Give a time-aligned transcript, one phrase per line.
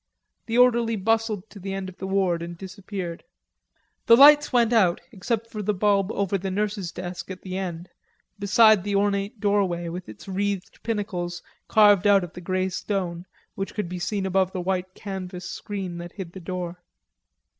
[0.47, 3.23] The orderly bustled to the end of the ward and disappeared.
[4.07, 7.87] The lights went out, except for the bulb over the nurse's desk at the end,
[8.39, 13.75] beside the ornate doorway, with its wreathed pinnacles carved out of the grey stone, which
[13.75, 16.81] could be seen above the white canvas screen that hid the door.